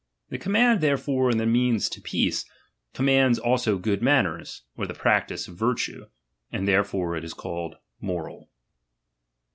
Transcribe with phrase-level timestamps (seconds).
[0.29, 2.43] The law therefore, in the means to peace,
[2.95, 6.07] com mands also good manners, or the practice of virtue;
[6.51, 8.49] and therefore it is called moral.